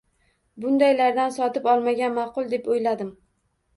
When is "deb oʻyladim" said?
2.55-3.13